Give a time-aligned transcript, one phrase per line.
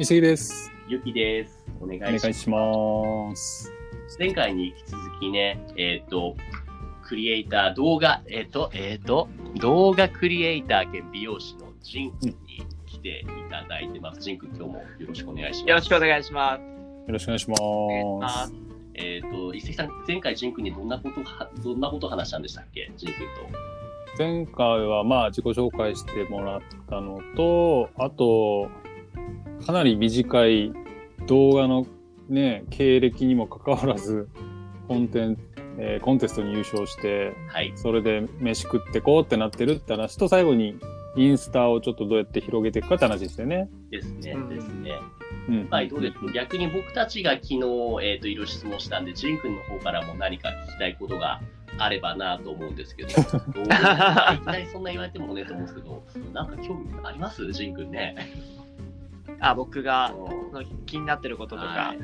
[0.00, 0.72] 伊勢です。
[0.88, 1.62] ゆきです。
[1.78, 3.70] お願いします。
[4.18, 6.36] 前回に引き続きね、えっ、と、
[7.02, 12.34] クリエイター、動画、えっ、と、えっ、と、動画クリエイター兼美容師のジンくんに
[12.86, 14.22] 来ていただいてます。
[14.22, 15.68] ジンくん、今日もよろしくお願いします。
[15.68, 16.60] よろしくお願いします。
[16.62, 16.66] よ
[17.08, 18.54] ろしくお願いします。
[18.94, 22.90] えっ、と、伊勢さん、前回ジンくんにどんなことは、どんなこと話したんでしたっけ？
[22.96, 23.26] ジンくんと。
[24.16, 28.70] 前回はまあ自己紹介してもらったのと、あと、
[29.64, 30.72] かなり短い
[31.26, 31.86] 動画の
[32.28, 34.28] ね、経歴にもかかわらず、
[34.88, 35.36] コンテン
[35.78, 37.72] えーコンテストに優勝して、はい。
[37.74, 40.76] それで飯食ってこうってなってるって話と、最後に
[41.16, 43.68] インスタをちょっとどうやって広げていくかって話でしたよね。
[43.90, 44.98] ですね、うんですね。
[45.48, 45.68] うん。
[45.70, 47.56] はい、どうですか逆に僕たちが昨日、
[48.02, 51.40] えっ、と、いろいろ質問したんで、ジンくんの方からも何か聞きたいことが
[51.78, 53.08] あればなと思うんですけど、
[53.54, 57.50] どうまあいきなりそんな言われてもねと思うんですけど、なんか興味あります？
[57.52, 58.16] ジンくんね。
[59.40, 60.14] あ、僕が
[60.52, 61.66] の気になってることとか。
[61.66, 61.76] はい。
[61.76, 61.96] はい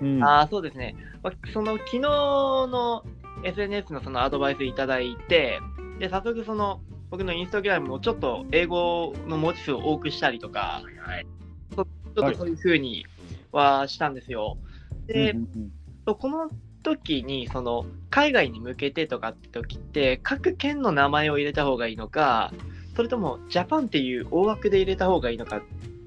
[0.00, 0.94] うんあーそうですね。
[1.22, 3.04] まあその昨日の
[3.44, 5.58] SNS のそのアドバイスいただいて、
[5.98, 11.26] で、早速その僕のインスタグラムをちょっと英語の文字数を多くしたりとか、はい。
[11.74, 13.06] ちょっとそういう風に
[13.52, 14.58] はしたんですよ。
[15.06, 15.72] で、うん
[16.04, 16.50] この
[16.82, 22.52] 時にその海外に向けてとかって時って各県の名前を入れた方がいいのか
[22.96, 25.62] それともジャパンっていう大枠で入れた方がいいのか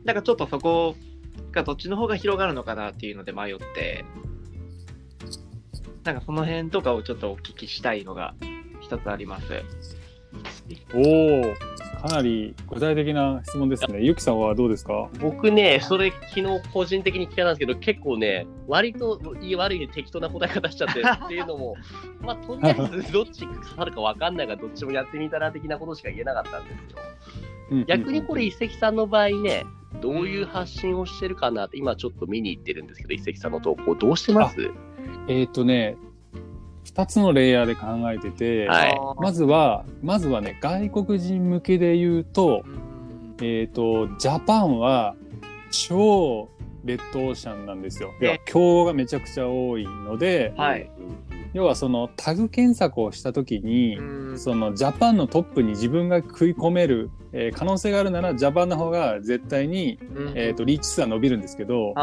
[0.06, 0.95] なんかちょっとそこ
[1.52, 4.06] がどっちの方が広がるのかなっていうので迷って
[6.03, 8.36] なんかその辺とかをちょっとお聞きしたいのが
[8.81, 9.64] 一つあります。
[10.94, 11.53] おお、
[12.08, 14.02] かなり具体的な質問ですね。
[14.02, 15.09] ゆきさんはどうですか？
[15.20, 21.76] 僕ね、それ昨日個人的に聞いたんですけど、結構ね、割といい悪い適当な答え方しちゃってっていうのも、
[22.22, 26.72] まあ、とりあえずどっち刺さるか分かんないから、どっちもやってみたら的なことしか言えなかったんで
[27.72, 27.86] すよ。
[27.88, 29.64] 逆にこれ、一石さんの場合ね、
[30.01, 34.55] どういう発信をしてるかなって、今ちょっと見に行ってるんですけど、一石さんの投稿、どうしてます？
[35.27, 35.97] えっ、とね、
[36.83, 45.15] 二つのレイヤーで考えてて、はいまずは、まずはね、外国人向けで言うと、うんえっ、と、ジャパンは
[45.71, 46.49] 超
[46.86, 48.14] レッドオーシャンなんですよ。
[48.21, 50.89] 要は、競合がめちゃくちゃ多いので、はい。
[51.55, 54.38] 要はそのタグ検索をしたときに、うん。
[54.38, 59.98] そのジャパンのトップに自分が食い込める、えー可能性があるならジャパンの方が絶対に、
[60.36, 61.94] えー、とリーチ数は伸びるんですけど、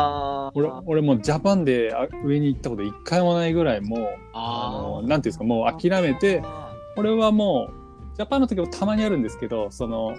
[0.54, 10.16] 俺俺もうジャパンであ上に行ったこと一回もないぐらいもうあのなんていうんですかもう諦めてあこれはもうジャパンの時もたまにあるんですけどその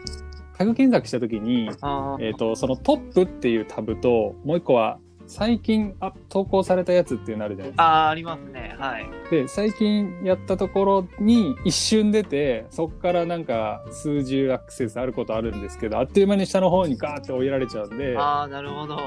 [0.58, 2.24] タグ検索した時に、ーあー。
[2.24, 8.04] えー、とそのトップっていうタブともう一個は最近あ投稿されたやつっていうのあるじゃないですか。
[8.04, 8.76] あーありますね。
[8.78, 9.06] はい。
[9.32, 18.18] で最近やったところに一瞬出てそこからなんか数十アクセスあることあるんですけどあっという間に下の方にガーって追いられちゃうんで。
[18.18, 19.00] ああ、なるほど。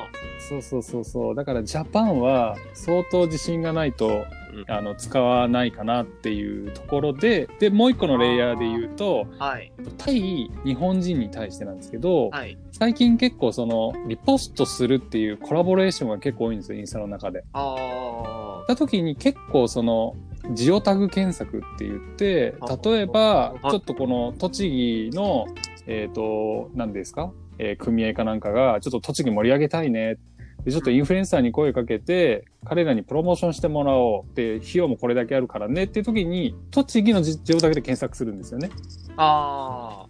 [0.49, 1.35] そうそうそうそう。
[1.35, 4.25] だからジャパンは相当自信がないと、うん
[4.69, 9.73] あの、使わないかなっていうところで、で、もう一個のレイヤーで言うと、はい。
[9.99, 12.57] 対日本人に対してなんですけど、はい。
[12.73, 17.45] 最近結構その、リポストするっていうコラボレーションが結構多いんですよ、インスタの中で。
[17.53, 20.15] あた時に結構その、
[20.53, 25.47] ジオタグ検索って言ってあ、例えばあ、ちょっとこの栃木の、
[25.89, 27.33] えっ、と、何ですか？
[27.59, 30.19] えー組合かなんかが、ちょっと栃木盛り上げたいね。
[30.67, 34.35] で、ちょっとインフルエンサーに声かけて、彼らにプロモーションしてもらおう。
[34.35, 38.71] で、費用もこれだけあるからねっていう時に、栃木のジジオタグで検索するんですよね。
[39.17, 40.07] あ。
[40.07, 40.09] あ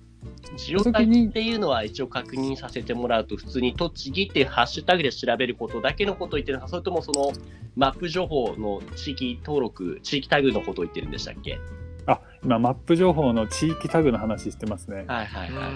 [0.56, 7.33] ジオタグっていうのは一応確認させてもらうと、普通に栃木っていうハッシュタグで調べることだけのことを言ってるのか、それともその
[7.77, 11.55] マップ情報の地域登録、地域タグのことを言ってるんでしたっけ？
[11.55, 11.59] あ、
[12.46, 15.04] 今、マップ情報の地域タグの話してますね。
[15.08, 15.46] はいはあ。
[15.46, 15.72] いはい。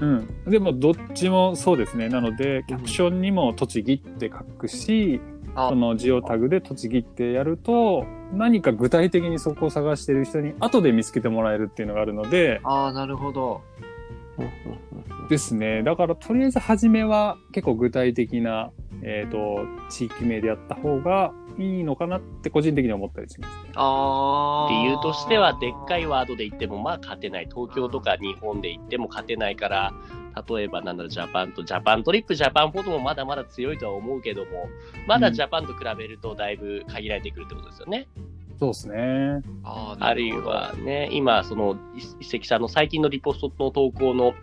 [0.00, 0.50] うん。
[0.50, 2.08] でも、どっちもそうですね。
[2.08, 5.20] なので、キャプションにも栃木って書くし、
[5.54, 13.60] あそのジオタグで栃木ってやると、何か具体的にそこを探してる人に後で見つけてもらえるっていうのがあるので、あー、なるほど。
[15.28, 15.82] ですね。
[15.82, 18.70] だから、とりあえず初めは結構具体的な、
[19.02, 23.72] えっ、と、地域名でやった方がいいのかなって個人的に思ったりしますね。
[23.74, 24.72] ああ。
[24.72, 27.48] 理由としては、でっかいワードで言っても、まあ勝てない。
[27.54, 29.92] 東京とか日本で言っても勝てないから、
[30.48, 34.68] 例えばなんだろう、 Japan と、 Japan trip、Japan photo もまだまだ強いとは思うけども、
[35.06, 38.06] まだジャパンと比べるとだいぶ限られてくるってことですよね。
[38.58, 39.42] そうですね。
[39.64, 44.34] あーあるいは、ね、今、その、い一石さんの最近のリポストの投稿の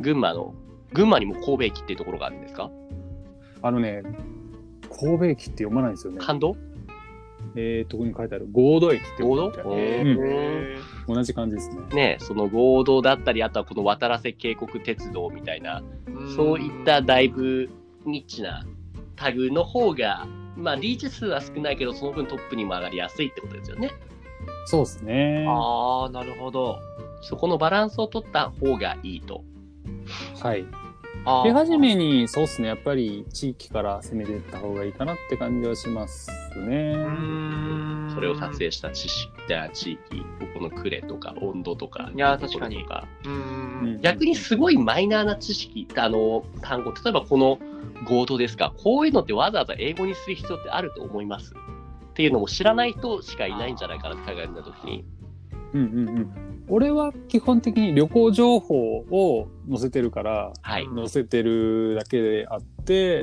[0.00, 0.54] 群馬の、
[0.92, 2.70] 群馬にも神戸駅っていうところがあるんですか？
[3.62, 4.02] あのね、
[5.00, 6.18] 神戸駅って読まないんですよね。
[6.20, 6.56] 感動？
[7.54, 11.76] えー、とこに書いてある合同駅って合同読むみたいへうんー同じ感じですね。
[11.92, 15.82] ね、その合同だったり、あとはこの渡良瀬渓谷鉄道みたいな、
[16.36, 17.70] そういっただいぶ
[18.04, 18.64] ニッチな
[19.16, 20.26] タグの方が、
[20.56, 23.90] まあ、リーチ数は少ないけど、その分トップにも上がりやすいってことですよね。
[24.66, 25.46] そうですね。
[25.48, 26.78] ああ、なるほど。
[27.22, 29.42] そこのバランスを取った方がいいと。
[30.40, 30.64] はい。
[31.44, 32.68] 手始めに、そうですね。
[32.68, 36.94] やっぱり地域から攻めていった方がいいかなって感じはしますね。
[38.14, 43.30] それを撮影した知識や地域、ここのクレとか温度とか、いや確かにとかうー
[43.98, 44.00] ん。
[44.00, 47.58] 逆にすごいマイナーな知識、あの、単語、例えばこの
[48.04, 51.54] 合同ですか、こういうのってわざわざ英語にする必要ってあると思います？
[51.54, 55.04] っていうのも知らない人しかいないんじゃないかなって考えたときに。
[55.74, 56.57] うんうんうん。
[56.68, 60.88] 俺は基本的に旅行情報を載せてるから、はい。
[60.94, 63.22] 載せてるだけであって、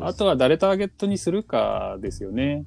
[0.00, 2.64] あとは誰ターゲットにするかですよね。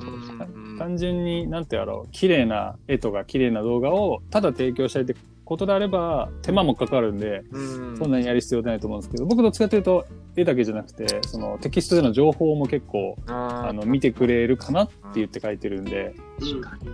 [0.00, 10.06] うん単純に、なんてやろう、綺麗な絵とか綺麗な動画をただ提供したいってことであれば、手間もかかるんで、うんそんなにやる必要ないと思うんですけど、僕どっちかというと、
[10.36, 16.88] 絵だけじゃなくて、そのテキストでの情報も結構、ああの、見てくれるかなって言って書いてるんで、確かに。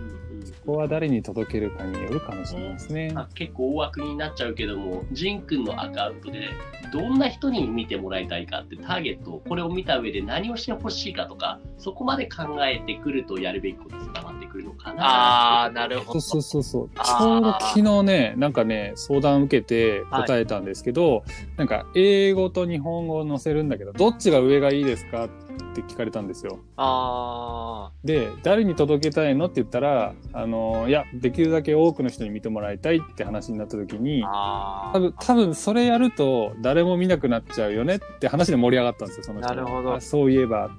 [0.65, 3.11] ここは誰に届けるかによるかもしれないですね。
[3.13, 6.49] まあ、結構大枠になっちゃうけども、ジンくんのアカウントで
[6.93, 15.65] どんな人に見てもらいたいかってターゲットをこれを見た上で何をしてほしいかとか、そこまで考えてくるとやるべきことに伝わってくるのかな。
[15.65, 17.05] あーなるほどそうそうそうそう。
[17.05, 21.23] ちょうど昨日ね、なんかね、相談受けて答えたんですけど、
[21.57, 25.50] なんか英語と日本語を載せるんだけど、どっちが上がいいですかって
[25.87, 26.59] 聞かれたんですよ。
[26.77, 29.45] あで、誰に届けたいの？
[29.45, 39.49] って言ったら、あの、いや、できるだけ多くの人に見てもらいたいって話になった時に多分、多分それやると誰も見なくなっちゃうよねって話で盛り上がったんですよ、その人。
[39.49, 39.95] がなるほど。
[39.95, 40.69] あそういえば。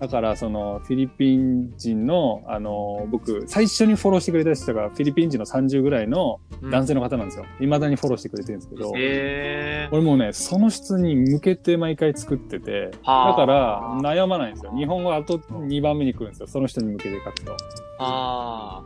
[0.00, 6.40] だから、その、フィリピン人の、あの、僕、最初にフォローしてくれた人が、フィリピン人の30ぐらいの
[6.70, 7.44] 男性の方なんですよ。
[7.60, 14.72] 未だにフォローしてくれてるんですけど、えー、俺もうね、その質に向けて毎回作ってて、はあだから、悩まないんですよ。
[14.76, 16.46] 日本語あと2番目に来るんですよ。
[16.46, 17.56] その人に向けて書くと。
[17.98, 18.82] あ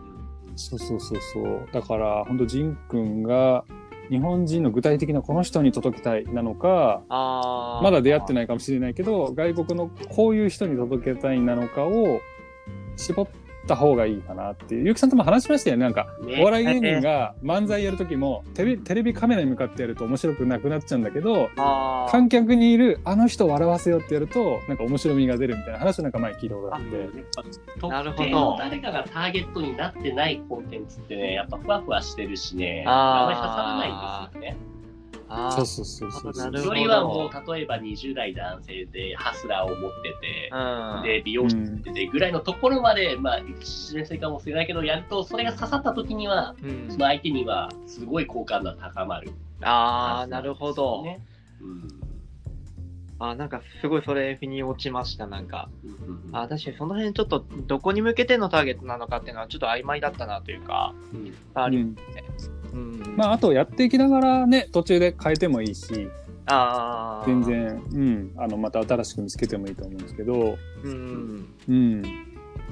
[0.56, 1.68] そうそうそうそう。
[1.72, 3.64] だから、本当ジン君が、
[4.10, 12.20] 日本人の具体的なこの人に届けたいなのか、まだ出会ってないかもしれないけど、外国のこういう人に届けたいなのかを
[12.96, 13.28] 絞っ
[13.66, 14.84] た方がいいかなっていう。
[14.84, 15.84] ゆうきさんとも話しましたよね。
[15.84, 27.88] なんか、ねお笑い芸人が漫才やるときもテレビ、テレビカメラに向かってやると面白くなくなっちゃうんだけど、観客にいるあの人を笑わせようってやると、なんか面白みが出るみたいな話をなんか前聞いたことがあって。
[27.88, 34.73] なるほど特定の誰かがターゲットになってないコンテンツってね、やっぱふわふわしてるしね、あんまり刺さらないんですよね。
[35.28, 35.56] あー。
[35.56, 36.44] そうそうそうそうそう。
[36.44, 41.02] なるほどよりはもう、例えば20代男性でハスラーを持ってて、うん。
[41.02, 46.86] で、美容師っててぐらいのところまで、まあ、一年生かもしれないけど、やると、それが刺さった時には、うん。
[46.90, 49.30] その相手には、すごい好感度が高まる。
[49.62, 51.20] ああなるほど、ね。
[51.60, 51.88] うん。
[53.18, 55.68] あーなんかすごいそれ腑に落ちましたなんか。
[56.32, 61.34] あー確かにその辺ちょっとどこに向けてのターゲットなのかっていうのはちょっと曖昧だったなというかうん。
[61.54, 61.96] ありうん
[62.74, 66.08] うんまあ、あとやっていきながらね、途中で変えてもいいし、
[66.46, 67.26] あー。
[67.26, 72.02] 全然、うん、あの、また新しく見つけてもいいと思うんですけど、うんうん。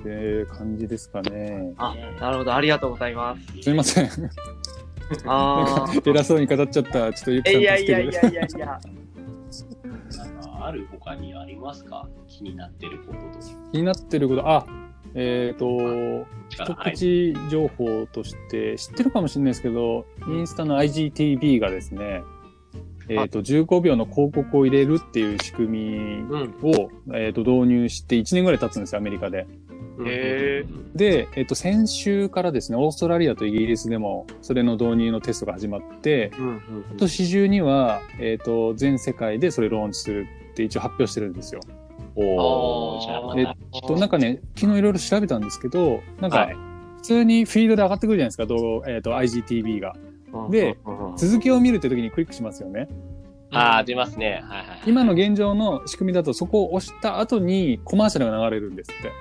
[0.00, 1.72] っていう感じですかね。
[1.78, 3.62] あなるほどありがとうございます。
[3.62, 4.10] すいません。
[5.26, 7.12] あ なんか偉そうに語っちゃった。
[7.12, 12.08] ちょっとゆきーいさん助けてやいやいやいやいやなんかある他にありますか？
[12.28, 13.26] 気になってることと
[13.72, 14.66] 気になってること、あ、
[15.14, 22.22] えっ、と、一口情報として、知ってるかもしれないですけど、インスタの IGTV がですね、
[23.08, 26.54] えっ、と、15秒の広告を入れるっていう仕組みうん。
[26.62, 29.46] を、えっ、と、導入して1年ぐらい経つんですよ、アメリカで。
[30.06, 36.60] へで、えっ、と、先週からですね、オーストラリアとイギリスでも、それの導入のテストが始まって、今
[36.96, 41.60] 年中には、えっ、と、全世界でそれローンチするって一応発表してるんですよ。
[42.14, 46.56] おーじゃあまえたっと、なんかね、昨日いろいろ調べたんですけど、なんかはい、
[46.98, 49.94] 普通にフィードで上がってくるじゃないですか、動画、えっ、と、IGTV が。
[50.50, 50.78] で
[51.16, 52.88] 続きを見るって時にクリックしますよね。
[53.50, 54.42] ああ、出ますね。
[54.48, 54.82] はいはい。
[54.86, 59.12] 今の現状の仕組みだと、そこを押した後にコマーシャルが流れるんですって。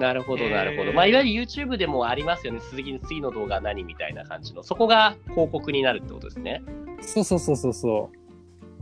[0.00, 0.92] なるほど、なるほど。
[0.92, 2.60] まあ、いわゆる YouTube でもありますよね。
[2.60, 4.62] 次次の動画何みたいな感じの。
[4.62, 6.62] そこが広告になるってことですね。
[7.00, 8.21] そうそうそうそうそう。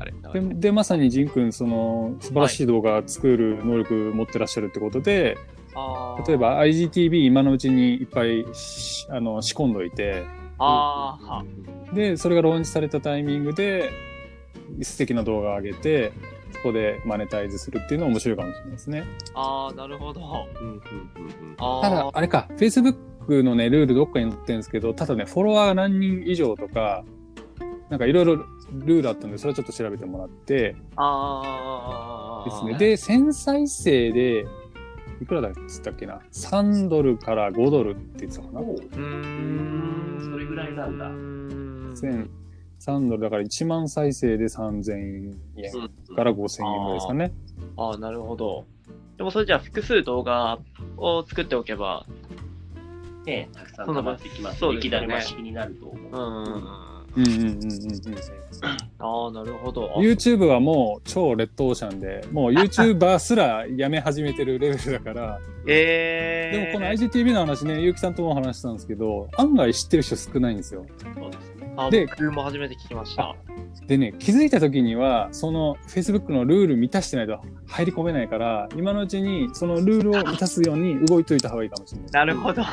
[0.00, 0.40] あれ。
[0.40, 5.36] でで、まさにジン君、その、素晴らしい動画作る能力持ってらっしゃるってことで、
[5.74, 6.26] あー。
[6.26, 10.24] 例えば IGTV 今のうちにいっぱいしあの仕込んどいて、
[10.58, 11.44] あ
[11.94, 13.90] で、それがローンチされたタイミングで、
[14.82, 16.12] 素敵な動画を上げて、
[16.52, 19.04] そこでマネタイズするっていうのは面白いかもしれないですね。
[19.34, 20.20] あーなるほど。
[20.60, 20.82] うんうんうんうん。
[21.58, 21.82] あー。
[21.82, 27.04] ただ、あれか、Facebook のね、ルールどっかに載ってるんですけど、ただね、フォロワーが何人以上とか、
[27.88, 32.48] なんかいろいろルールあったんで、それはちょっと調べてもらって、ああ。
[32.48, 32.74] ですね。
[32.78, 34.46] で、1000再生で、
[35.20, 40.28] いくらだっつったっけな ?3 ドルから5ドルって言ってたかなおうん。
[40.32, 42.28] それぐらいなんだうーん1000
[42.80, 47.32] 3ドルだから1万再生で3000円うんから5000円ぐらいですかね。
[47.76, 48.64] ああ、なるほど。
[49.18, 50.58] でもそれじゃあ複数動画
[50.96, 52.06] を作っておけば、
[53.26, 54.60] ね、たくさん溜まってきます。
[54.60, 56.54] そうでになると思う。
[56.54, 57.32] うんうんうん。
[57.32, 58.90] うんうんうん。
[58.98, 59.94] ああ、なるほど。
[59.96, 70.84] YouTube はもう超レッドオーシャンで、もう YouTuber すらやめ始めてるレベルだから、えー、でもこの IGTV の話ね、結城さんとも話したんですけど、案外知ってる人少ないんですよ。
[71.14, 71.49] そうですね。
[71.86, 73.34] あで僕も初めて聞きました。
[73.86, 82.10] でね、気づいた時には、その Facebook のルール満たしてないと入り込めないから、今のうちにそのルールを満たすように動いといた方がいいかもしれない。
[82.12, 82.62] なるほど。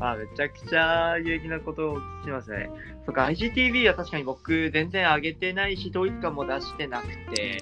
[0.00, 2.70] あめちゃくちゃ有益なことを聞きますね。
[3.04, 7.58] そっか、IGTV は確かに僕全然上げてないし、統一感も出してなくて。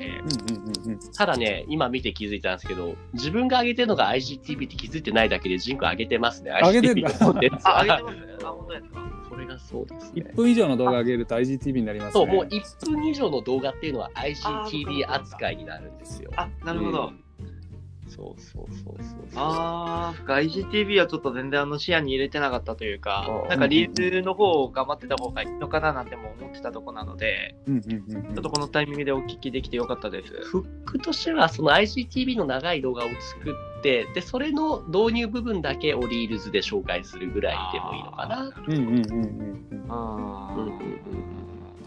[0.51, 0.99] うんうんうんうん。
[1.17, 6.51] ただね、今見て気づいたんですけど、自分が上げてるのが IGTV って気づいてないだけで、ジンク上げてますね。
[6.63, 9.07] 上げてんだ IGTV 上げはてますあ、本当ですか？
[9.26, 10.35] それがそうですね1。
[10.35, 12.25] 分以上の動画上げると IGTV になりますね。
[12.25, 16.31] そう、もう1分以上の動画っていうのは IGTV 扱いになるんですよ。
[16.37, 17.07] あ、なるほど。
[17.09, 17.26] うん
[18.17, 19.29] そうそうそうそうそう。
[19.35, 30.33] あー、IGTV はちょっと全然あの視野に入れてなかったというかう、んなんかリールの方を頑張ってた方がいいのかななんても思ってたとこなので、うんうんうんうんちょっとこのタイミングでお聞きできてよかったです。
[30.33, 33.17] フックとしては、その IGTV の長い動画を作
[33.79, 38.43] って、で、それの導入部分だけをリールズで紹介するぐらいでもいいのかな。
[38.67, 39.01] うんうんうん
[39.73, 39.85] う。
[39.89, 40.87] あーうんうんうん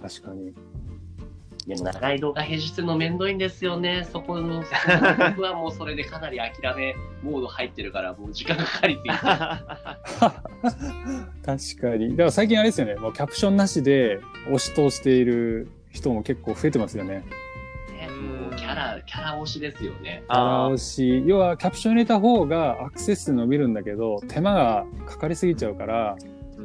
[0.01, 0.53] 確かに。
[1.69, 4.07] でも長い動画編集するのめんどいんですよね。
[4.11, 4.63] そこの、
[5.29, 9.17] 僕はもうそれでかなり諦めモード入ってるから、もう時間かかりすぎて。
[9.17, 9.35] 確
[11.79, 12.09] かに。
[12.11, 17.23] だから最近あれですよね、もうキャプションなしで押し通している人も結構増えてますよね。
[18.57, 20.23] キャラ、キャラ推しですよね。
[20.27, 21.23] キャラし。
[21.25, 26.15] 要はキャプション入れた方がアクセス数伸びるんだけど、手間がかかりすぎちゃうから、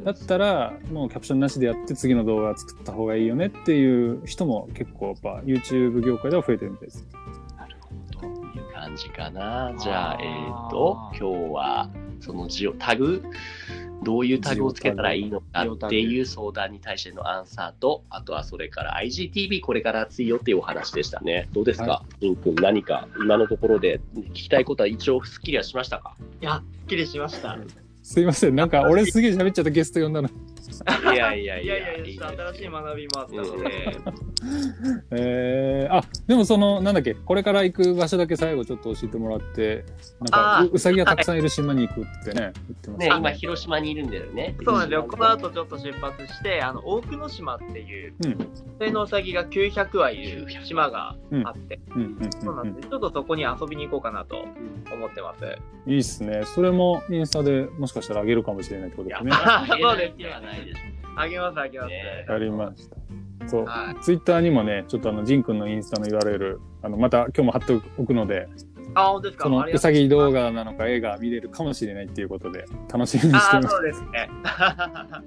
[0.03, 7.07] だったらもうキャプションなしでやって次の動画作った方がいいよねっていう人も結構やっぱ YouTube 業界では増えてるみたいです。
[7.57, 8.29] なるほど。
[8.29, 9.75] いう感じかな。
[9.79, 13.23] じゃあ、えっ、と、今日は、そのジオタグ、
[14.03, 21.49] どういうタグをつけたらいいのかっていう相談に対してのアンサーと、あとはそれから IGTV これから熱いよっていうお話でしたね。
[21.53, 21.87] どうですか？
[21.87, 26.17] は、イン君、何か今のところで聞きたいことは一応スッキリはしましたか？
[26.43, 27.57] いや、すっきりしました。
[28.05, 28.55] すいません。
[28.55, 30.29] なんか俺すげえ喋っちゃったゲスト呼んだの。
[31.13, 33.99] いやいやいやいやいや新しい学びもあったので、
[35.13, 39.85] えー、あ、でもその、なんだっけ、これから行く場所だけ最後ちょっと教えてもらって、
[40.21, 44.57] なんかううさぎがたくさんいる島に行くってね、言ってましね、た今、広島にいるんだよね。
[44.65, 45.05] そうなんですよ。
[45.05, 48.33] この後ちょっと出発して、あの、大久野島っていう、うん。
[48.33, 51.81] 普通のウサギが900羽いる島があって、
[52.41, 52.89] そうなんです。
[52.89, 54.45] ちょっとそこに遊びに行こうかなと
[54.93, 55.45] 思ってます。
[55.87, 56.43] いいっすね。
[56.45, 60.81] それもインスタでもしかしたら上げるかもしれないってことですそうですではないでしょ
[61.21, 61.91] あげます、あげます。
[61.91, 62.97] ねやりました。
[63.47, 63.65] そう。
[63.65, 68.49] はいツイッターにもね、ちょっとあの、ジンくんのインスタの URL、あの、また今日も貼っておくので、
[68.95, 69.45] あ、本当ですか？
[69.45, 73.75] そのうさぎ動画なのか映画見れるかもしれないっていうことで、楽しみにしてあー、ます。
[73.77, 74.31] そうですね。
[74.45, 75.23] は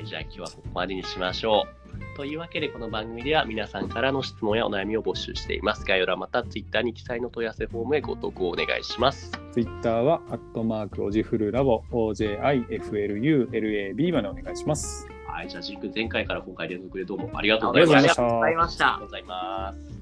[0.00, 1.81] い、じゃあ今日はここまでにしましょう。
[2.16, 5.84] というわけでこの番組では皆さんからの質問やお悩みを募集しています。
[5.84, 9.32] 概要欄また Twitter に記載の問い合わせフォームへご投稿お願いします。
[9.52, 12.52] ツイッターは、アットマーク、オジフルラボ、OJIFLULAB
[14.12, 15.08] までお願いします。
[15.26, 18.08] はい、じゃあジン君前回から今回連続でどうもありがとうあございまし。
[18.08, 20.01] たたありがとうございましたありがとうございます。